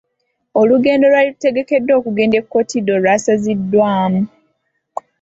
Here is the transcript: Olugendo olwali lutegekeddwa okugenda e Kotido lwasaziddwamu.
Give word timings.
Olugendo 0.59 1.03
olwali 1.07 1.29
lutegekeddwa 1.33 1.93
okugenda 1.99 2.35
e 2.41 2.45
Kotido 2.51 2.93
lwasaziddwamu. 3.03 4.21